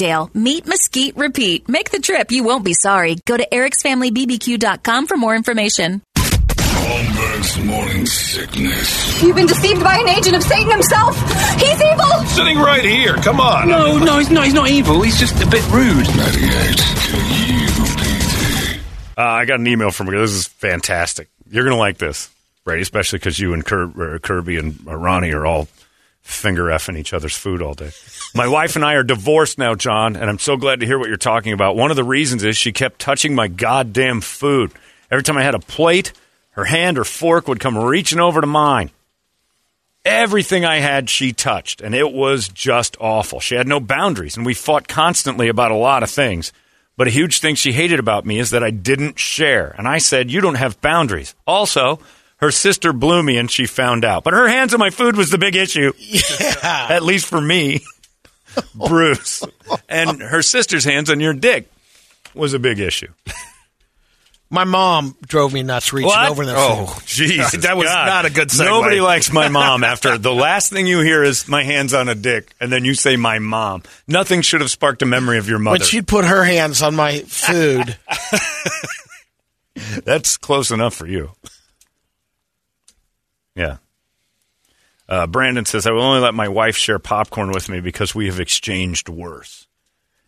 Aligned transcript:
Meat 0.00 0.66
Mesquite 0.66 1.14
Repeat. 1.16 1.68
Make 1.68 1.90
the 1.90 1.98
trip. 1.98 2.30
You 2.32 2.42
won't 2.42 2.64
be 2.64 2.72
sorry. 2.72 3.16
Go 3.26 3.36
to 3.36 3.46
ericsfamilybbq.com 3.52 5.06
for 5.06 5.16
more 5.18 5.36
information. 5.36 6.00
Holmberg's 6.16 7.58
morning 7.64 8.06
sickness. 8.06 9.22
You've 9.22 9.36
been 9.36 9.46
deceived 9.46 9.84
by 9.84 9.98
an 9.98 10.08
agent 10.08 10.36
of 10.36 10.42
Satan 10.42 10.70
himself. 10.70 11.14
He's 11.60 11.80
evil. 11.82 12.24
Sitting 12.28 12.56
right 12.58 12.82
here. 12.82 13.14
Come 13.16 13.40
on. 13.40 13.68
No, 13.68 13.98
no, 13.98 14.18
he's 14.18 14.30
not. 14.30 14.44
He's 14.46 14.54
not 14.54 14.70
evil. 14.70 15.02
He's 15.02 15.18
just 15.20 15.34
a 15.42 15.46
bit 15.46 15.62
rude. 15.70 16.06
98 16.16 16.80
Uh, 19.18 19.22
I 19.22 19.44
got 19.44 19.60
an 19.60 19.66
email 19.66 19.90
from 19.90 20.06
her. 20.06 20.18
This 20.18 20.30
is 20.30 20.46
fantastic. 20.46 21.28
You're 21.50 21.64
going 21.64 21.76
to 21.76 21.78
like 21.78 21.98
this, 21.98 22.30
Brady, 22.64 22.80
especially 22.82 23.18
because 23.18 23.38
you 23.38 23.52
and 23.52 23.62
Kir- 23.66 24.14
uh, 24.14 24.18
Kirby 24.18 24.56
and 24.56 24.78
uh, 24.88 24.96
Ronnie 24.96 25.32
are 25.32 25.44
all 25.44 25.68
finger 26.22 26.64
effing 26.64 26.98
each 26.98 27.12
other's 27.12 27.36
food 27.36 27.62
all 27.62 27.74
day. 27.74 27.90
My 28.34 28.46
wife 28.46 28.76
and 28.76 28.84
I 28.84 28.94
are 28.94 29.02
divorced 29.02 29.58
now, 29.58 29.74
John, 29.74 30.16
and 30.16 30.30
I'm 30.30 30.38
so 30.38 30.56
glad 30.56 30.80
to 30.80 30.86
hear 30.86 30.98
what 30.98 31.08
you're 31.08 31.16
talking 31.16 31.52
about. 31.52 31.76
One 31.76 31.90
of 31.90 31.96
the 31.96 32.04
reasons 32.04 32.44
is 32.44 32.56
she 32.56 32.72
kept 32.72 33.00
touching 33.00 33.34
my 33.34 33.48
goddamn 33.48 34.20
food. 34.20 34.72
Every 35.10 35.22
time 35.22 35.38
I 35.38 35.42
had 35.42 35.54
a 35.54 35.60
plate, 35.60 36.12
her 36.50 36.64
hand 36.64 36.98
or 36.98 37.04
fork 37.04 37.48
would 37.48 37.60
come 37.60 37.76
reaching 37.76 38.20
over 38.20 38.40
to 38.40 38.46
mine. 38.46 38.90
Everything 40.04 40.64
I 40.64 40.78
had, 40.78 41.10
she 41.10 41.32
touched, 41.32 41.80
and 41.82 41.94
it 41.94 42.12
was 42.12 42.48
just 42.48 42.96
awful. 43.00 43.40
She 43.40 43.54
had 43.54 43.68
no 43.68 43.80
boundaries, 43.80 44.36
and 44.36 44.46
we 44.46 44.54
fought 44.54 44.88
constantly 44.88 45.48
about 45.48 45.72
a 45.72 45.76
lot 45.76 46.02
of 46.02 46.10
things. 46.10 46.52
But 46.96 47.06
a 47.06 47.10
huge 47.10 47.40
thing 47.40 47.54
she 47.54 47.72
hated 47.72 47.98
about 47.98 48.24
me 48.24 48.38
is 48.38 48.50
that 48.50 48.62
I 48.62 48.70
didn't 48.70 49.18
share. 49.18 49.74
And 49.76 49.88
I 49.88 49.98
said, 49.98 50.30
You 50.30 50.40
don't 50.40 50.56
have 50.56 50.80
boundaries. 50.80 51.34
Also, 51.46 51.98
her 52.40 52.50
sister 52.50 52.92
blew 52.92 53.22
me 53.22 53.36
and 53.38 53.50
she 53.50 53.66
found 53.66 54.04
out. 54.04 54.24
But 54.24 54.34
her 54.34 54.48
hands 54.48 54.74
on 54.74 54.80
my 54.80 54.90
food 54.90 55.16
was 55.16 55.30
the 55.30 55.38
big 55.38 55.56
issue. 55.56 55.92
Yeah. 55.98 56.86
At 56.90 57.02
least 57.02 57.26
for 57.26 57.40
me, 57.40 57.80
Bruce. 58.74 59.42
And 59.88 60.20
her 60.22 60.42
sister's 60.42 60.84
hands 60.84 61.10
on 61.10 61.20
your 61.20 61.34
dick 61.34 61.70
was 62.34 62.54
a 62.54 62.58
big 62.58 62.78
issue. 62.80 63.08
My 64.52 64.64
mom 64.64 65.16
drove 65.24 65.52
me 65.52 65.62
nuts 65.62 65.92
reaching 65.92 66.08
What? 66.08 66.28
over 66.28 66.44
there. 66.44 66.56
oh, 66.58 66.86
jeez. 67.06 67.52
That 67.62 67.76
was 67.76 67.86
not 67.86 68.26
a 68.26 68.30
good 68.30 68.48
segue. 68.48 68.64
Nobody 68.64 69.00
likes 69.00 69.32
my 69.32 69.48
mom 69.48 69.84
after 69.84 70.18
the 70.18 70.34
last 70.34 70.72
thing 70.72 70.88
you 70.88 71.02
hear 71.02 71.22
is 71.22 71.46
my 71.46 71.62
hands 71.62 71.94
on 71.94 72.08
a 72.08 72.16
dick, 72.16 72.52
and 72.60 72.72
then 72.72 72.84
you 72.84 72.94
say 72.94 73.14
my 73.14 73.38
mom. 73.38 73.84
Nothing 74.08 74.42
should 74.42 74.60
have 74.60 74.70
sparked 74.70 75.02
a 75.02 75.06
memory 75.06 75.38
of 75.38 75.48
your 75.48 75.60
mother. 75.60 75.74
When 75.78 75.86
she'd 75.86 76.08
put 76.08 76.24
her 76.24 76.42
hands 76.42 76.82
on 76.82 76.96
my 76.96 77.20
food, 77.20 77.96
That's 80.04 80.36
close 80.36 80.72
enough 80.72 80.94
for 80.94 81.06
you. 81.06 81.30
Yeah. 83.54 83.78
Uh, 85.08 85.26
Brandon 85.26 85.64
says, 85.64 85.86
I 85.86 85.90
will 85.90 86.02
only 86.02 86.20
let 86.20 86.34
my 86.34 86.48
wife 86.48 86.76
share 86.76 87.00
popcorn 87.00 87.50
with 87.50 87.68
me 87.68 87.80
because 87.80 88.14
we 88.14 88.26
have 88.26 88.38
exchanged 88.38 89.08
worse. 89.08 89.66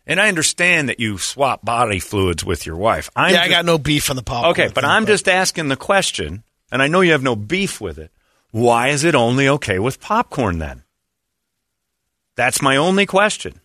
And 0.05 0.19
I 0.19 0.27
understand 0.27 0.89
that 0.89 0.99
you 0.99 1.17
swap 1.17 1.63
body 1.63 1.99
fluids 1.99 2.43
with 2.43 2.65
your 2.65 2.75
wife. 2.75 3.09
I'm 3.15 3.33
yeah, 3.33 3.41
I 3.41 3.47
got 3.47 3.63
no 3.63 3.77
beef 3.77 4.09
on 4.09 4.17
the 4.17 4.23
popcorn. 4.23 4.51
Okay, 4.51 4.67
but 4.67 4.81
thing, 4.81 4.89
I'm 4.89 5.05
just 5.05 5.29
asking 5.29 5.69
the 5.69 5.77
question, 5.77 6.43
and 6.69 6.81
I 6.81 6.87
know 6.87 6.99
you 6.99 7.13
have 7.13 7.23
no 7.23 7.37
beef 7.37 7.79
with 7.79 7.97
it. 7.97 8.11
Why 8.51 8.89
is 8.89 9.05
it 9.05 9.15
only 9.15 9.47
okay 9.47 9.79
with 9.79 10.01
popcorn 10.01 10.59
then? 10.59 10.83
That's 12.35 12.61
my 12.61 12.75
only 12.75 13.05
question. 13.05 13.61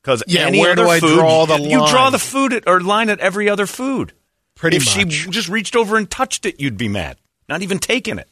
Because 0.00 0.22
Yeah, 0.26 0.46
any 0.46 0.60
where 0.60 0.72
other 0.72 0.84
do 0.84 0.88
I 0.88 1.00
food, 1.00 1.16
draw 1.16 1.46
the 1.46 1.60
you 1.60 1.86
draw 1.88 2.10
the 2.10 2.18
food 2.18 2.52
at, 2.54 2.64
or 2.66 2.80
line 2.80 3.10
at 3.10 3.20
every 3.20 3.50
other 3.50 3.66
food. 3.66 4.12
Pretty 4.54 4.78
much. 4.78 4.96
if 4.96 5.06
much. 5.06 5.14
she 5.14 5.30
just 5.30 5.48
reached 5.48 5.76
over 5.76 5.96
and 5.96 6.10
touched 6.10 6.46
it, 6.46 6.60
you'd 6.60 6.78
be 6.78 6.88
mad. 6.88 7.18
Not 7.48 7.62
even 7.62 7.78
taking 7.78 8.18
it. 8.18 8.28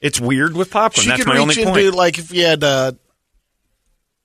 It's 0.00 0.20
weird 0.20 0.54
with 0.54 0.70
popcorn. 0.70 1.02
she 1.04 1.08
That's 1.08 1.22
could 1.24 1.28
my 1.28 1.34
reach 1.34 1.42
only 1.42 1.62
into 1.62 1.72
point. 1.72 1.94
like 1.94 2.18
if 2.18 2.32
you 2.32 2.44
had 2.44 2.62
uh, 2.62 2.92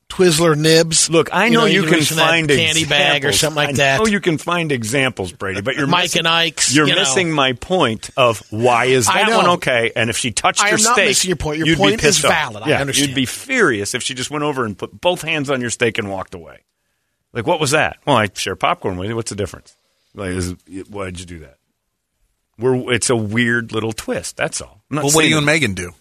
Twizzler 0.10 0.58
nibs. 0.58 1.10
Look, 1.10 1.30
I 1.32 1.48
know 1.48 1.64
you, 1.64 1.82
could 1.84 1.90
can 1.92 2.00
reach 2.00 2.12
in 2.12 2.18
that 2.18 2.28
find 2.30 2.50
candy 2.50 2.84
bag 2.86 3.24
or 3.24 3.32
something 3.32 3.56
like 3.56 3.76
that. 3.78 4.02
I 4.02 4.04
know 4.04 4.08
you 4.10 4.20
can 4.20 4.38
find 4.38 4.70
examples, 4.74 5.32
Brady, 5.32 5.62
but 5.62 5.78
you're 5.78 5.88
Mike 5.88 6.04
missing, 6.06 6.20
and 6.20 6.28
Ike's, 6.28 6.76
You're 6.76 6.88
you 6.88 6.96
know. 6.96 7.00
missing 7.02 7.32
my 7.32 7.54
point 7.54 8.10
of 8.18 8.44
why 8.52 8.86
is 8.86 9.06
that 9.08 9.30
one 9.30 9.48
okay? 9.52 9.94
And 9.96 10.10
if 10.10 10.18
she 10.18 10.32
touched 10.32 10.62
I 10.62 10.70
your 10.70 10.78
steak, 10.80 11.08
missing 11.08 11.30
your 11.30 11.38
point. 11.38 11.60
Your 11.66 11.78
point 11.78 12.04
is 12.04 12.24
off. 12.26 12.30
valid. 12.32 12.64
I 12.64 12.70
Yeah, 12.70 12.82
understand. 12.82 13.10
You'd 13.10 13.16
be 13.16 13.26
furious 13.26 13.94
if 13.96 14.04
she 14.04 14.14
just 14.14 14.30
went 14.30 14.44
over 14.44 14.66
and 14.66 14.78
put 14.78 15.00
both 15.00 15.22
hands 15.22 15.50
on 15.50 15.62
your 15.62 15.70
steak 15.70 15.98
and 15.98 16.10
walked 16.10 16.36
away. 16.36 16.60
Like, 17.32 17.48
what 17.48 17.62
was 17.62 17.72
that? 17.72 17.98
Well, 18.06 18.18
I 18.18 18.28
share 18.34 18.58
popcorn 18.58 18.98
with 18.98 19.08
you. 19.08 19.16
What's 19.16 19.30
the 19.30 19.38
difference? 19.38 19.78
Like, 20.14 20.32
is, 20.32 20.54
why 20.90 21.06
did 21.06 21.22
you 21.22 21.26
do 21.26 21.40
that? 21.40 21.56
We're, 22.62 22.94
it's 22.94 23.10
a 23.10 23.16
weird 23.16 23.72
little 23.74 23.92
twist. 23.92 24.38
That's 24.38 24.62
all. 24.62 24.82
I'm 24.90 24.96
not 24.96 25.04
Well, 25.06 25.14
what 25.14 25.22
do 25.24 25.28
you 25.30 25.36
it- 25.36 25.40
and 25.40 25.46
Megan 25.46 25.74
do? 25.74 25.92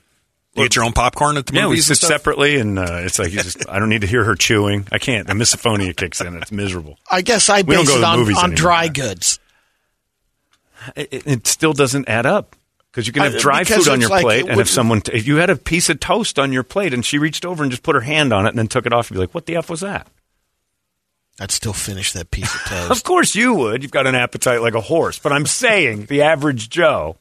You 0.54 0.64
get 0.64 0.74
your 0.74 0.84
own 0.84 0.92
popcorn 0.92 1.36
at 1.36 1.46
the 1.46 1.54
yeah, 1.54 1.66
we 1.66 1.70
movies 1.70 1.84
sit 1.86 1.90
and 1.92 1.96
stuff? 1.98 2.08
separately, 2.08 2.58
and 2.58 2.76
uh, 2.76 2.98
it's 3.04 3.20
like 3.20 3.32
you 3.32 3.40
just, 3.40 3.68
I 3.68 3.78
don't 3.78 3.88
need 3.88 4.00
to 4.00 4.08
hear 4.08 4.24
her 4.24 4.34
chewing. 4.34 4.84
I 4.90 4.98
can't. 4.98 5.26
The 5.28 5.32
misophonia 5.34 5.94
kicks 5.96 6.20
in. 6.20 6.36
It's 6.36 6.50
miserable. 6.50 6.98
I 7.08 7.22
guess 7.22 7.48
I 7.48 7.62
We 7.62 7.76
base 7.76 7.88
it 7.88 8.02
on, 8.02 8.18
on 8.18 8.24
anymore. 8.26 8.48
dry 8.56 8.88
goods. 8.88 9.38
It, 10.96 11.08
it- 11.12 11.26
it 11.26 11.46
still 11.46 11.72
doesn't 11.72 12.08
add 12.08 12.26
up 12.26 12.56
because 12.90 13.06
you 13.06 13.12
can 13.12 13.22
have 13.30 13.40
dry 13.40 13.60
because 13.60 13.84
food 13.84 13.92
on 13.92 14.00
your 14.00 14.10
like 14.10 14.22
plate, 14.22 14.38
it 14.40 14.42
and 14.42 14.50
if 14.50 14.56
wouldn't- 14.56 14.68
someone, 14.68 15.02
if 15.12 15.26
you 15.26 15.36
had 15.36 15.50
a 15.50 15.56
piece 15.56 15.88
of 15.88 16.00
toast 16.00 16.38
on 16.38 16.52
your 16.52 16.64
plate, 16.64 16.92
and 16.92 17.04
she 17.06 17.18
reached 17.18 17.44
over 17.44 17.62
and 17.62 17.70
just 17.70 17.84
put 17.84 17.94
her 17.94 18.00
hand 18.00 18.32
on 18.32 18.44
it 18.44 18.48
and 18.50 18.58
then 18.58 18.66
took 18.66 18.86
it 18.86 18.92
off, 18.92 19.08
you'd 19.10 19.14
be 19.14 19.20
like, 19.20 19.34
"What 19.34 19.46
the 19.46 19.54
f 19.56 19.70
was 19.70 19.80
that?" 19.80 20.08
I'd 21.40 21.50
still 21.50 21.72
finish 21.72 22.12
that 22.12 22.30
piece 22.30 22.54
of 22.54 22.60
toast. 22.66 22.90
Of 22.90 23.02
course 23.02 23.34
you 23.34 23.54
would. 23.54 23.82
You've 23.82 23.90
got 23.92 24.06
an 24.06 24.14
appetite 24.14 24.60
like 24.60 24.74
a 24.74 24.80
horse, 24.80 25.18
but 25.18 25.32
I'm 25.32 25.46
saying 25.46 26.04
the 26.04 26.22
average 26.22 26.68
Joe. 26.68 27.16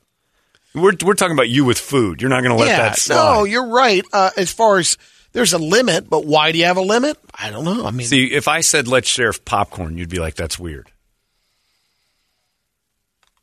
We're 0.75 0.94
we're 1.03 1.16
talking 1.16 1.34
about 1.35 1.50
you 1.50 1.66
with 1.66 1.80
food. 1.80 2.22
You're 2.22 2.29
not 2.29 2.41
going 2.44 2.52
to 2.52 2.58
let 2.59 2.68
yeah, 2.68 2.78
that 2.90 2.97
slide. 2.97 3.16
no, 3.16 3.44
you're 3.46 3.68
right. 3.69 4.03
Uh, 4.13 4.29
as 4.38 4.52
far 4.52 4.78
as 4.78 4.97
there's 5.31 5.53
a 5.53 5.58
limit, 5.58 6.09
but 6.09 6.25
why 6.25 6.52
do 6.52 6.59
you 6.59 6.66
have 6.66 6.78
a 6.78 6.81
limit? 6.81 7.18
I 7.34 7.50
don't 7.50 7.63
know. 7.66 7.85
I 7.85 7.91
mean, 7.91 8.06
See, 8.06 8.25
if 8.25 8.47
I 8.47 8.62
said 8.62 8.88
let's 8.88 9.08
share 9.09 9.31
popcorn, 9.34 9.97
you'd 9.97 10.09
be 10.09 10.19
like, 10.19 10.35
"That's 10.35 10.59
weird." 10.59 10.91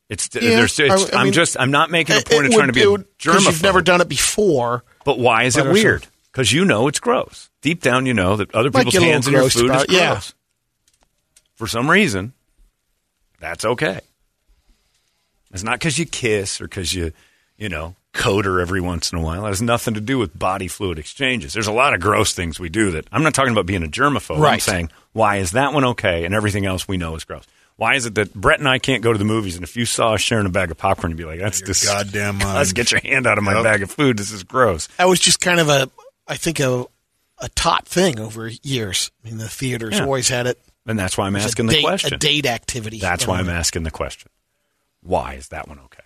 It's, 0.09 0.29
Yeah, 0.33 0.41
there's, 0.41 0.79
it's 0.79 1.11
I- 1.13 1.17
I'm 1.19 1.23
mean, 1.25 1.33
just 1.33 1.57
I'm 1.59 1.71
not 1.71 1.91
making 1.91 2.15
a 2.15 2.21
point 2.21 2.45
of 2.45 2.51
trying 2.53 2.67
would- 2.67 2.67
to 2.67 2.73
be 2.73 2.81
it 2.81 2.85
a 2.87 2.91
would- 2.91 3.05
'cause 3.19 3.43
you've 3.45 3.55
germaphobe. 3.55 3.63
never 3.63 3.81
done 3.81 3.99
it 4.01 4.07
before. 4.07 4.83
But 5.03 5.19
why 5.19 5.43
is 5.43 5.57
it 5.57 5.65
But 5.65 5.73
weird? 5.73 6.07
Because 6.31 6.53
you 6.53 6.63
know 6.63 6.87
it's 6.87 6.99
gross. 7.01 7.49
Deep 7.61 7.81
down, 7.81 8.05
you 8.05 8.13
know 8.13 8.37
that 8.37 8.53
other 8.55 8.71
people's 8.71 8.93
get 8.93 8.99
a 8.99 9.01
little 9.01 9.11
hands 9.13 9.27
in 9.27 9.33
your 9.33 9.41
gross 9.41 9.53
food 9.53 9.71
is 9.75 9.83
it, 9.83 9.91
yeah. 9.91 10.21
For 11.57 11.67
some 11.67 11.89
reason, 11.91 12.31
that's 13.39 13.65
okay. 13.65 13.99
It's 15.51 15.63
not 15.63 15.79
because 15.79 15.97
you 15.99 16.05
kiss 16.05 16.61
or 16.61 16.65
because 16.67 16.93
you, 16.93 17.11
you 17.57 17.67
know, 17.69 17.95
coat 18.13 18.45
her 18.45 18.59
every 18.59 18.81
once 18.81 19.11
in 19.11 19.17
a 19.17 19.21
while. 19.21 19.45
It 19.45 19.49
has 19.49 19.61
nothing 19.61 19.93
to 19.93 20.01
do 20.01 20.17
with 20.17 20.37
body 20.37 20.67
fluid 20.67 20.99
exchanges. 20.99 21.53
There's 21.53 21.67
a 21.67 21.71
lot 21.71 21.93
of 21.93 21.99
gross 21.99 22.33
things 22.33 22.59
we 22.59 22.69
do 22.69 22.91
that 22.91 23.05
I'm 23.11 23.23
not 23.23 23.33
talking 23.33 23.51
about 23.51 23.65
being 23.65 23.83
a 23.83 23.87
germaphobe. 23.87 24.35
I'm 24.37 24.41
Right. 24.41 24.61
saying 24.61 24.91
why 25.13 25.37
is 25.37 25.51
that 25.51 25.73
one 25.73 25.83
okay 25.85 26.25
and 26.25 26.33
everything 26.33 26.65
else 26.65 26.87
we 26.87 26.97
know 26.97 27.15
is 27.15 27.23
gross. 27.23 27.43
Why 27.75 27.93
is 27.95 28.05
it 28.07 28.15
that 28.15 28.33
Brett 28.33 28.59
and 28.59 28.67
I 28.67 28.79
can't 28.79 29.03
go 29.03 29.11
to 29.13 29.19
the 29.19 29.25
movies 29.25 29.55
and 29.55 29.63
if 29.63 29.77
you 29.77 29.85
saw 29.85 30.13
us 30.13 30.21
sharing 30.21 30.47
a 30.47 30.49
bag 30.49 30.71
of 30.71 30.77
popcorn, 30.77 31.11
you'd 31.11 31.17
be 31.17 31.25
like, 31.25 31.39
"That's 31.39 31.61
dis- 31.61 31.85
goddamn 31.85 32.37
mind. 32.39 32.53
Let's 32.57 32.73
get 32.73 32.91
your 32.91 33.01
hand 33.01 33.27
out 33.27 33.37
of 33.37 33.43
my 33.43 33.53
Yep. 33.53 33.63
bag 33.63 33.83
of 33.83 33.91
food. 33.91 34.17
This 34.17 34.31
is 34.31 34.43
gross." 34.43 34.87
That 34.97 35.07
was 35.07 35.19
just 35.19 35.39
kind 35.39 35.59
of 35.59 35.69
a, 35.69 35.89
I 36.27 36.37
think 36.37 36.59
a, 36.59 36.85
a 37.39 37.49
taught 37.49 37.87
thing 37.87 38.19
over 38.19 38.47
years. 38.63 39.11
I 39.23 39.29
mean, 39.29 39.37
the 39.37 39.47
theaters 39.47 39.93
Yeah. 39.95 40.03
always 40.05 40.27
had 40.27 40.47
it. 40.47 40.59
And 40.87 40.97
that's 40.97 41.17
why 41.17 41.27
I'm 41.27 41.35
asking 41.35 41.67
the 41.67 41.81
question. 41.81 42.13
A 42.13 42.17
date 42.17 42.45
activity. 42.45 42.99
That's 42.99 43.27
why. 43.27 43.39
I'm 43.39 43.49
asking 43.49 43.83
the 43.83 43.91
question. 43.91 44.31
Why 45.01 45.33
is 45.33 45.49
that 45.49 45.67
one 45.67 45.79
okay? 45.79 46.03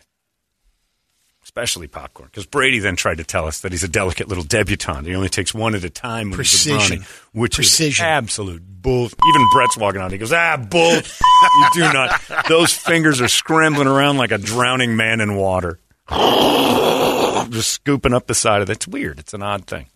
Especially 1.43 1.87
popcorn. 1.87 2.29
Because 2.31 2.45
Brady 2.45 2.79
then 2.79 2.95
tried 2.95 3.17
to 3.17 3.23
tell 3.23 3.45
us 3.45 3.61
that 3.61 3.71
he's 3.71 3.83
a 3.83 3.87
delicate 3.87 4.27
little 4.27 4.43
debutante. 4.43 5.07
He 5.07 5.15
only 5.15 5.29
takes 5.29 5.53
one 5.53 5.75
at 5.75 5.83
a 5.83 5.89
time 5.89 6.29
when 6.29 6.35
Precision. 6.35 7.03
which 7.33 7.55
Precision. 7.55 8.05
is 8.05 8.07
absolute 8.07 8.61
bull. 8.63 9.05
Even 9.05 9.47
Brett's 9.51 9.77
walking 9.77 10.01
out. 10.01 10.11
He 10.11 10.17
goes, 10.17 10.31
ah, 10.33 10.57
bull. 10.57 10.93
you 10.93 11.67
do 11.73 11.81
not. 11.81 12.21
Those 12.47 12.73
fingers 12.73 13.21
are 13.21 13.27
scrambling 13.27 13.87
around 13.87 14.17
like 14.17 14.31
a 14.31 14.37
drowning 14.37 14.95
man 14.95 15.19
in 15.19 15.35
water. 15.35 15.79
Just 16.09 17.69
scooping 17.69 18.13
up 18.13 18.27
the 18.27 18.35
side 18.35 18.61
of 18.61 18.69
it. 18.69 18.73
It's 18.73 18.87
weird. 18.87 19.19
It's 19.19 19.33
an 19.33 19.43
odd 19.43 19.65
thing. 19.65 19.87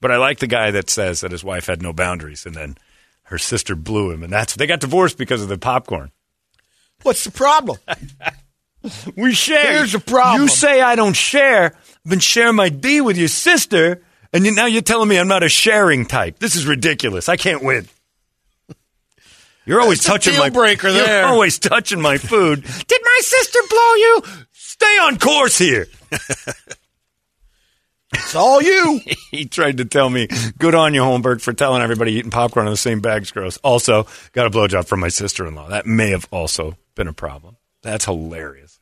But 0.00 0.12
I 0.12 0.16
like 0.16 0.38
the 0.38 0.46
guy 0.46 0.70
that 0.70 0.88
says 0.88 1.20
that 1.20 1.32
his 1.32 1.42
wife 1.44 1.66
had 1.66 1.82
no 1.82 1.92
boundaries 1.92 2.46
and 2.46 2.54
then 2.54 2.76
her 3.28 3.38
sister 3.38 3.74
blew 3.76 4.10
him, 4.10 4.22
and 4.22 4.32
that's 4.32 4.56
they 4.56 4.66
got 4.66 4.80
divorced 4.80 5.18
because 5.18 5.42
of 5.42 5.48
the 5.48 5.58
popcorn. 5.58 6.10
What's 7.02 7.24
the 7.24 7.30
problem? 7.30 7.78
We 9.16 9.34
share. 9.34 9.72
Here's 9.72 9.92
the 9.92 9.98
problem. 9.98 10.40
You 10.42 10.48
say 10.48 10.80
I 10.80 10.94
don't 10.94 11.14
share. 11.16 11.74
I've 11.74 12.10
been 12.10 12.20
sharing 12.20 12.54
my 12.54 12.68
D 12.68 13.00
with 13.00 13.18
your 13.18 13.26
sister, 13.28 14.02
and 14.32 14.46
you, 14.46 14.52
now 14.54 14.66
you're 14.66 14.82
telling 14.82 15.08
me 15.08 15.18
I'm 15.18 15.26
not 15.26 15.42
a 15.42 15.48
sharing 15.48 16.06
type. 16.06 16.38
This 16.38 16.54
is 16.54 16.64
ridiculous. 16.64 17.28
I 17.28 17.36
can't 17.36 17.64
win. 17.64 17.88
You're 19.66 19.80
always 19.80 19.98
That's 19.98 20.24
touching 20.24 20.38
my 20.38 20.48
breaker 20.48 20.88
You're 20.88 21.04
there. 21.04 21.26
always 21.26 21.58
touching 21.58 22.00
my 22.00 22.18
food. 22.18 22.62
Did 22.62 23.00
my 23.02 23.18
sister 23.20 23.58
blow 23.68 23.94
you? 23.94 24.22
Stay 24.52 24.98
on 25.00 25.18
course 25.18 25.58
here. 25.58 25.88
It's 28.28 28.34
all 28.34 28.60
you. 28.60 29.00
he 29.30 29.46
tried 29.46 29.78
to 29.78 29.86
tell 29.86 30.10
me, 30.10 30.28
good 30.58 30.74
on 30.74 30.92
you, 30.92 31.00
Holmberg, 31.00 31.40
for 31.40 31.54
telling 31.54 31.80
everybody 31.80 32.12
eating 32.12 32.30
popcorn 32.30 32.66
in 32.66 32.70
the 32.70 32.76
same 32.76 33.00
bag's 33.00 33.30
gross. 33.30 33.56
Also, 33.64 34.06
got 34.32 34.46
a 34.46 34.50
blowjob 34.50 34.86
from 34.86 35.00
my 35.00 35.08
sister 35.08 35.46
in 35.46 35.54
law. 35.54 35.70
That 35.70 35.86
may 35.86 36.10
have 36.10 36.28
also 36.30 36.76
been 36.94 37.08
a 37.08 37.14
problem. 37.14 37.56
That's 37.80 38.04
hilarious. 38.04 38.80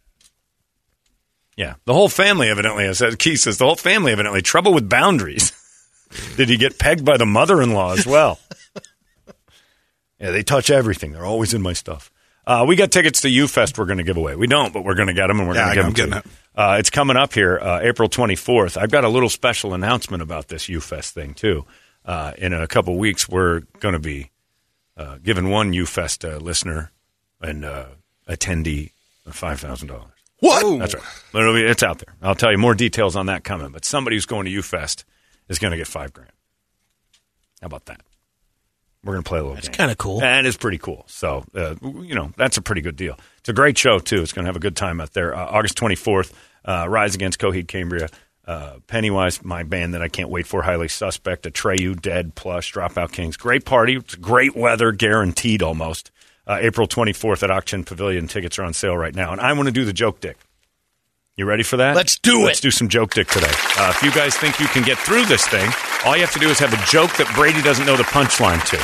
Yeah. 1.57 1.75
The 1.85 1.95
whole 1.95 2.09
family 2.09 2.49
evidently, 2.49 2.87
has 2.87 2.99
said 2.99 3.21
Keith 3.21 3.39
says, 3.39 3.59
the 3.59 3.67
whole 3.67 3.77
family 3.77 4.11
evidently 4.11 4.43
trouble 4.43 4.75
with 4.75 4.89
boundaries. 4.89 5.53
Did 6.37 6.49
he 6.49 6.57
get 6.57 6.81
pegged 6.81 7.05
by 7.05 7.17
the 7.17 7.25
mother 7.25 7.63
in 7.63 7.73
law 7.73 7.93
as 7.93 8.05
well? 8.05 8.41
yeah, 10.19 10.33
they 10.33 10.43
touch 10.43 10.71
everything. 10.71 11.13
They're 11.13 11.25
always 11.25 11.55
in 11.55 11.63
my 11.63 11.73
stuff. 11.73 12.11
Uh, 12.47 12.65
we 12.67 12.77
got 12.77 12.91
tickets 12.93 13.23
to 13.23 13.29
UFest 13.29 13.77
we're 13.77 13.87
going 13.87 13.99
to 13.99 14.05
give 14.05 14.17
away. 14.17 14.37
We 14.37 14.47
don't, 14.47 14.73
but 14.73 14.85
we're 14.85 14.95
going 14.95 15.09
to 15.09 15.15
get 15.15 15.27
them 15.27 15.41
and 15.41 15.49
we're 15.49 15.57
Yeah, 15.57 15.75
going 15.75 15.93
to 15.93 15.93
give 16.03 16.11
them. 16.11 16.23
to 16.23 16.29
you. 16.29 16.35
Uh, 16.55 16.77
it's 16.79 16.91
coming 16.91 17.17
up 17.17 17.33
here, 17.35 17.59
uh, 17.59 17.81
April 17.83 18.09
24th. 18.09 18.77
I've 18.81 18.91
got 18.91 19.05
a 19.05 19.09
little 19.09 19.29
special 19.29 19.75
announcement 19.75 20.23
about 20.23 20.49
this 20.49 20.67
UFest 20.69 21.11
thing, 21.11 21.35
too. 21.35 21.65
Uh, 22.05 22.33
in 22.39 22.53
a 22.53 22.67
couple 22.69 22.97
weeks, 22.97 23.29
we're 23.29 23.61
going 23.81 23.95
to 23.95 23.99
be 23.99 24.31
uh, 24.97 25.19
giving 25.23 25.51
one 25.51 25.73
UFest 25.73 26.25
uh, 26.31 26.37
listener 26.39 26.93
and 27.41 27.65
uh, 27.65 27.87
attendee 28.29 28.93
$5,000. 29.29 30.05
What? 30.39 30.79
That's 30.79 30.95
right. 30.95 31.05
Be- 31.55 31.63
it's 31.65 31.83
out 31.83 31.99
there. 31.99 32.15
I'll 32.23 32.35
tell 32.37 32.53
you 32.53 32.59
more 32.59 32.75
details 32.75 33.17
on 33.17 33.27
that 33.27 33.43
coming. 33.43 33.71
But 33.73 33.85
somebody 33.85 34.17
who's 34.17 34.27
going 34.27 34.45
to 34.47 34.53
UFest 34.53 35.03
is 35.49 35.59
going 35.59 35.73
to 35.73 35.77
get 35.77 35.89
five 35.89 36.13
grand. 36.13 36.31
How 37.61 37.67
about 37.67 37.87
that? 37.87 38.01
We're 39.07 39.13
going 39.15 39.23
to 39.25 39.29
play 39.29 39.39
a 39.39 39.43
little 39.43 39.55
That's 39.55 39.69
game. 39.69 39.77
kinda 39.77 39.95
cool. 39.95 40.23
And 40.23 40.47
it's 40.47 40.57
pretty 40.57 40.79
cool. 40.79 41.05
So, 41.07 41.45
uh, 41.55 41.77
you 41.83 42.15
know, 42.15 42.33
that's 42.37 42.57
a 42.57 42.63
pretty 42.63 42.81
good 42.81 42.97
deal. 42.97 43.17
It's 43.39 43.49
a 43.49 43.53
great 43.53 43.79
show, 43.79 44.01
too. 44.01 44.21
It's 44.21 44.33
going 44.33 44.45
to 44.45 44.49
have 44.49 44.57
a 44.57 44.61
good 44.61 44.77
time 44.77 45.01
out 45.01 45.13
there. 45.13 45.35
Uh, 45.35 45.47
August 45.47 45.77
24th, 45.79 46.33
uh, 46.65 46.87
Rise 46.89 47.15
Against 47.15 47.39
Coheed 47.39 47.69
Cambria. 47.69 48.09
Uh, 48.47 48.79
Pennywise, 48.87 49.45
my 49.45 49.63
band 49.65 49.95
that 49.95 50.03
I 50.03 50.09
can't 50.09 50.29
wait 50.29 50.47
for, 50.47 50.63
Highly 50.63 50.87
Suspect, 50.89 51.45
Atreyu, 51.45 52.01
Dead, 52.01 52.35
Plush, 52.37 52.73
Dropout 52.73 53.11
Kings. 53.13 53.37
Great 53.37 53.65
party. 53.65 53.97
It's 53.97 54.15
great 54.17 54.55
weather, 54.57 54.93
guaranteed 54.93 55.63
almost. 55.63 56.11
Uh, 56.47 56.59
April 56.61 56.87
24th 56.87 57.43
at 57.43 57.51
Ak-Chin 57.51 57.83
Pavilion. 57.83 58.29
Tickets 58.29 58.57
are 58.59 58.63
on 58.63 58.73
sale 58.73 58.97
right 58.97 59.15
now. 59.15 59.33
And 59.33 59.41
I 59.41 59.53
want 59.55 59.67
to 59.67 59.73
do 59.73 59.85
the 59.85 59.93
joke 59.93 60.21
dick. 60.21 60.39
You 61.37 61.45
ready 61.45 61.65
for 61.65 61.77
that? 61.77 61.95
Let's 61.95 62.19
do 62.19 62.43
it. 62.43 62.45
Let's 62.45 62.61
do 62.61 62.71
some 62.71 62.89
joke 62.89 63.13
dick 63.13 63.29
today. 63.29 63.53
Uh, 63.77 63.93
if 63.95 64.03
you 64.03 64.11
guys 64.11 64.35
think 64.35 64.59
you 64.59 64.67
can 64.69 64.83
get 64.83 64.97
through 64.97 65.27
this 65.27 65.47
thing, 65.47 65.71
all 66.07 66.15
you 66.15 66.23
have 66.23 66.33
to 66.33 66.39
do 66.39 66.49
is 66.49 66.59
have 66.61 66.73
a 66.73 66.87
joke 66.87 67.15
that 67.19 67.31
Brady 67.35 67.61
doesn't 67.61 67.85
know 67.85 67.97
the 67.97 68.05
punchline 68.05 68.65
to. 68.71 68.79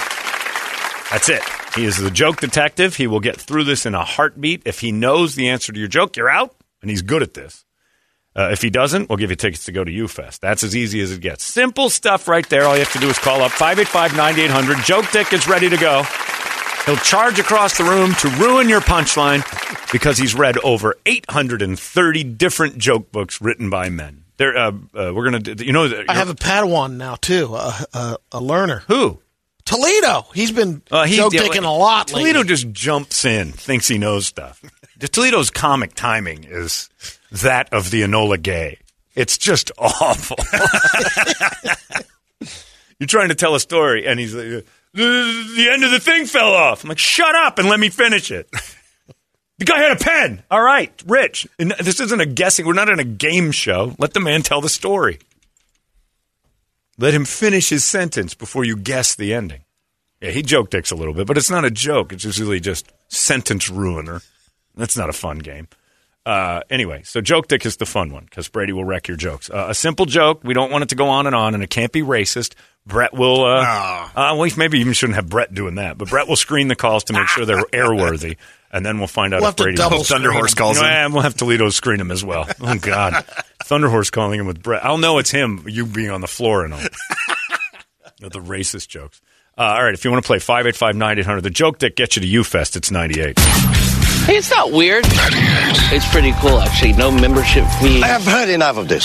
That's 1.10 1.30
it. 1.30 1.42
He 1.74 1.86
is 1.86 1.96
the 1.96 2.10
joke 2.10 2.40
detective. 2.40 2.94
He 2.94 3.06
will 3.06 3.20
get 3.20 3.40
through 3.40 3.64
this 3.64 3.86
in 3.86 3.94
a 3.94 4.04
heartbeat. 4.04 4.62
If 4.66 4.80
he 4.80 4.92
knows 4.92 5.34
the 5.34 5.48
answer 5.48 5.72
to 5.72 5.78
your 5.78 5.88
joke, 5.88 6.18
you're 6.18 6.28
out, 6.28 6.54
and 6.82 6.90
he's 6.90 7.00
good 7.00 7.22
at 7.22 7.32
this. 7.32 7.64
Uh, 8.36 8.50
if 8.52 8.60
he 8.60 8.68
doesn't, 8.68 9.08
we'll 9.08 9.16
give 9.18 9.30
you 9.30 9.36
tickets 9.36 9.64
to 9.64 9.72
go 9.72 9.82
to 9.82 9.90
UFest. 9.90 10.40
That's 10.40 10.62
as 10.62 10.76
easy 10.76 11.00
as 11.00 11.10
it 11.10 11.22
gets. 11.22 11.44
Simple 11.44 11.88
stuff 11.88 12.28
right 12.28 12.46
there. 12.50 12.64
All 12.64 12.74
you 12.74 12.80
have 12.80 12.92
to 12.92 12.98
do 12.98 13.08
is 13.08 13.18
call 13.18 13.40
up 13.40 13.52
585 13.52 14.14
9800. 14.14 14.84
Joke 14.84 15.10
Dick 15.10 15.32
is 15.32 15.48
ready 15.48 15.70
to 15.70 15.78
go. 15.78 16.02
He'll 16.84 16.96
charge 16.96 17.38
across 17.38 17.78
the 17.78 17.84
room 17.84 18.12
to 18.16 18.28
ruin 18.42 18.68
your 18.68 18.80
punchline 18.82 19.42
because 19.92 20.18
he's 20.18 20.34
read 20.34 20.58
over 20.64 20.96
830 21.06 22.24
different 22.24 22.78
joke 22.78 23.12
books 23.12 23.40
written 23.40 23.70
by 23.70 23.88
men. 23.90 24.24
There, 24.38 24.56
uh, 24.56 24.72
uh, 24.94 25.12
we're 25.14 25.30
gonna, 25.30 25.54
you 25.62 25.72
know, 25.72 26.04
I 26.08 26.14
have 26.14 26.28
a 26.30 26.34
Padawan 26.34 26.96
now 26.96 27.14
too, 27.16 27.54
a, 27.54 28.18
learner. 28.40 28.82
who? 28.88 29.20
Toledo. 29.64 30.26
He's 30.34 30.50
been 30.50 30.82
Uh, 30.90 31.04
he- 31.04 31.16
joke 31.16 31.32
taking 31.32 31.62
like, 31.62 31.64
a 31.64 31.68
lot. 31.68 32.08
Toledo 32.08 32.40
lately. 32.40 32.48
just 32.48 32.72
jumps 32.72 33.24
in, 33.24 33.52
thinks 33.52 33.86
he 33.86 33.98
knows 33.98 34.26
stuff. 34.26 34.60
Toledo's 34.98 35.50
comic 35.50 35.94
timing 35.94 36.44
is 36.44 36.88
that 37.30 37.72
of 37.72 37.90
the 37.90 38.02
Enola 38.02 38.40
Gay. 38.40 38.78
It's 39.14 39.36
just 39.38 39.70
awful. 39.78 40.36
You're 42.98 43.06
trying 43.08 43.28
to 43.28 43.34
tell 43.34 43.54
a 43.54 43.60
story, 43.60 44.06
and 44.06 44.18
he's 44.18 44.34
like, 44.34 44.64
the, 44.94 45.52
the 45.56 45.68
end 45.70 45.82
of 45.84 45.90
the 45.90 45.98
thing 46.00 46.26
fell 46.26 46.52
off. 46.52 46.82
I'm 46.84 46.88
like, 46.88 46.98
shut 46.98 47.34
up 47.34 47.58
and 47.58 47.68
let 47.68 47.80
me 47.80 47.88
finish 47.88 48.30
it. 48.30 48.48
The 49.58 49.64
guy 49.64 49.78
had 49.78 49.92
a 49.92 50.02
pen. 50.02 50.42
All 50.50 50.62
right, 50.62 50.92
Rich. 51.06 51.46
And 51.58 51.72
this 51.78 52.00
isn't 52.00 52.20
a 52.20 52.26
guessing. 52.26 52.66
We're 52.66 52.72
not 52.72 52.88
in 52.88 52.98
a 52.98 53.04
game 53.04 53.52
show. 53.52 53.94
Let 53.98 54.14
the 54.14 54.20
man 54.20 54.42
tell 54.42 54.60
the 54.60 54.68
story. 54.68 55.18
Let 56.98 57.14
him 57.14 57.24
finish 57.24 57.68
his 57.70 57.84
sentence 57.84 58.34
before 58.34 58.64
you 58.64 58.76
guess 58.76 59.14
the 59.14 59.32
ending. 59.34 59.60
Yeah, 60.20 60.30
he 60.30 60.42
joke 60.42 60.70
dicks 60.70 60.90
a 60.90 60.96
little 60.96 61.14
bit, 61.14 61.26
but 61.26 61.36
it's 61.36 61.50
not 61.50 61.64
a 61.64 61.70
joke. 61.70 62.12
It's 62.12 62.24
usually 62.24 62.60
just 62.60 62.92
sentence 63.08 63.68
ruiner. 63.68 64.22
That's 64.76 64.96
not 64.96 65.10
a 65.10 65.12
fun 65.12 65.38
game. 65.38 65.68
Uh, 66.24 66.60
anyway, 66.70 67.02
so 67.02 67.20
joke 67.20 67.48
dick 67.48 67.66
is 67.66 67.78
the 67.78 67.86
fun 67.86 68.12
one 68.12 68.24
because 68.24 68.48
Brady 68.48 68.72
will 68.72 68.84
wreck 68.84 69.08
your 69.08 69.16
jokes. 69.16 69.50
Uh, 69.50 69.66
a 69.70 69.74
simple 69.74 70.06
joke. 70.06 70.44
We 70.44 70.54
don't 70.54 70.70
want 70.70 70.82
it 70.84 70.90
to 70.90 70.94
go 70.94 71.08
on 71.08 71.26
and 71.26 71.34
on, 71.34 71.54
and 71.54 71.62
it 71.64 71.70
can't 71.70 71.90
be 71.90 72.02
racist. 72.02 72.54
Brett 72.86 73.12
will. 73.12 73.44
Uh, 73.44 74.08
uh, 74.14 74.34
well, 74.36 74.48
maybe 74.56 74.78
even 74.78 74.92
shouldn't 74.92 75.16
have 75.16 75.28
Brett 75.28 75.52
doing 75.52 75.76
that, 75.76 75.98
but 75.98 76.08
Brett 76.08 76.28
will 76.28 76.36
screen 76.36 76.68
the 76.68 76.76
calls 76.76 77.04
to 77.04 77.12
make 77.12 77.26
sure 77.26 77.44
they're 77.44 77.56
airworthy, 77.72 78.36
and 78.72 78.84
then 78.86 78.98
we'll 78.98 79.06
find 79.06 79.34
out 79.34 79.40
We'll 79.40 79.50
if 79.50 79.52
have 79.52 79.56
to 79.56 79.62
Brady. 79.64 79.76
double 79.76 80.04
Thunder 80.04 80.28
screen 80.28 80.38
Horse 80.38 80.52
him. 80.52 80.56
calls 80.56 80.78
him. 80.78 80.84
Eh, 80.84 81.06
we'll 81.08 81.22
have 81.22 81.34
Toledo 81.36 81.68
screen 81.70 82.00
him 82.00 82.10
as 82.10 82.24
well. 82.24 82.48
Oh 82.60 82.76
God, 82.78 83.12
Thunderhorse 83.64 84.10
calling 84.10 84.40
him 84.40 84.46
with 84.46 84.62
Brett. 84.62 84.84
I'll 84.84 84.98
know 84.98 85.18
it's 85.18 85.30
him. 85.30 85.64
You 85.68 85.86
being 85.86 86.10
on 86.10 86.20
the 86.20 86.26
floor 86.28 86.64
and 86.64 86.74
all. 86.74 86.80
the 88.20 88.40
racist 88.40 88.88
jokes. 88.88 89.20
Uh, 89.58 89.62
all 89.62 89.84
right, 89.84 89.92
if 89.94 90.04
you 90.04 90.10
want 90.10 90.22
to 90.24 90.26
play 90.26 90.38
585 90.38 90.96
9800, 90.96 91.40
the 91.42 91.50
joke 91.50 91.80
that 91.80 91.94
gets 91.96 92.16
you 92.16 92.22
to 92.22 92.28
UFest, 92.48 92.74
it's 92.76 92.90
98. 92.90 93.38
Hey, 93.38 94.36
it's 94.36 94.50
not 94.50 94.70
weird. 94.72 95.04
It's 95.06 96.08
pretty 96.10 96.32
cool, 96.40 96.58
actually. 96.60 96.92
No 96.94 97.10
membership 97.10 97.66
fee. 97.80 98.02
I 98.02 98.06
have 98.06 98.24
heard 98.24 98.48
enough 98.48 98.78
of 98.78 98.88
this. 98.88 99.04